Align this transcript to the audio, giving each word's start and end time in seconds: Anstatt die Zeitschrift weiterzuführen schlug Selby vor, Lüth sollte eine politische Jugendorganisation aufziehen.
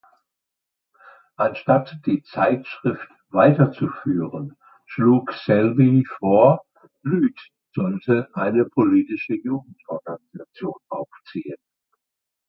Anstatt 1.35 1.99
die 2.07 2.23
Zeitschrift 2.23 3.07
weiterzuführen 3.29 4.57
schlug 4.87 5.31
Selby 5.31 6.07
vor, 6.17 6.65
Lüth 7.03 7.49
sollte 7.75 8.27
eine 8.33 8.65
politische 8.65 9.35
Jugendorganisation 9.35 10.73
aufziehen. 10.89 11.57